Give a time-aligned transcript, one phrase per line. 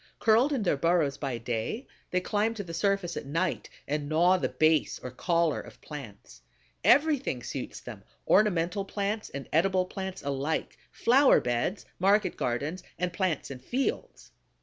[0.17, 4.37] Curled in their burrows by day, they climb to the surface at night and gnaw
[4.37, 6.41] the base or collar of plants.
[6.83, 13.51] Everything suits them: ornamental plants and edible plants alike, flower beds, market gardens, and plants
[13.51, 14.31] in fields.